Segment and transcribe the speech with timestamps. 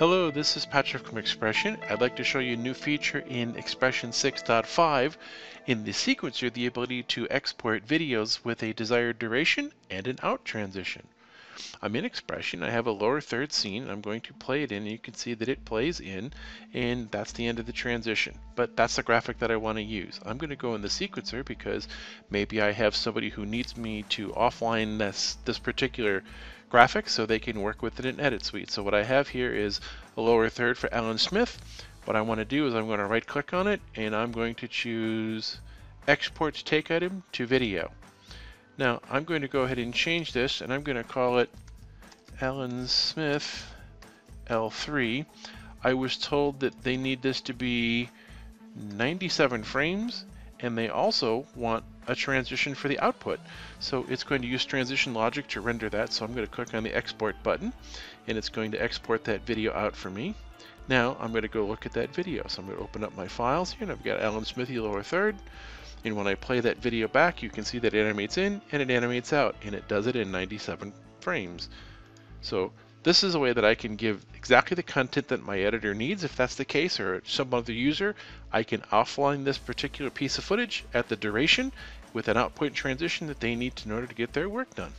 [0.00, 1.76] Hello, this is Patrick from XPression.
[1.90, 5.16] I'd like to show you a new feature in XPression 6.5.
[5.66, 10.42] In the sequencer, the ability to export videos with a desired duration and an out
[10.46, 11.06] transition.
[11.82, 14.84] I'm in XPression, I have a lower third scene, I'm going to play it in,
[14.84, 16.32] and you can see that it plays in,
[16.74, 18.38] and that's the end of the transition.
[18.54, 20.20] But that's the graphic that I want to use.
[20.24, 21.88] I'm going to go in the sequencer because
[22.30, 26.22] maybe I have somebody who needs me to offline this, this particular
[26.68, 28.70] graphic so they can work with it in Edit Suite.
[28.70, 29.80] So what I have here is
[30.16, 31.58] a lower third for Alan Smith.
[32.04, 34.32] What I want to do is I'm going to right click on it and I'm
[34.32, 35.58] going to choose
[36.08, 37.90] Export Take Item to Video.
[38.80, 41.50] Now I'm going to go ahead and change this and I'm going to call it
[42.40, 43.70] Alan Smith
[44.46, 45.26] L3.
[45.84, 48.08] I was told that they need this to be
[48.74, 50.24] 97 frames
[50.60, 53.38] and they also want a transition for the output.
[53.80, 56.14] So it's going to use transition logic to render that.
[56.14, 57.74] So I'm going to click on the export button
[58.28, 60.34] and it's going to export that video out for me.
[60.88, 62.46] Now I'm going to go look at that video.
[62.48, 65.02] So I'm going to open up my files here and I've got Alan Smithy lower
[65.02, 65.36] third.
[66.04, 68.80] And when I play that video back, you can see that it animates in and
[68.80, 71.68] it animates out and it does it in 97 frames.
[72.40, 75.94] So this is a way that I can give exactly the content that my editor
[75.94, 76.24] needs.
[76.24, 78.14] If that's the case, or some other user,
[78.52, 81.72] I can offline this particular piece of footage at the duration
[82.12, 84.92] with an output transition that they need in order to get their work done.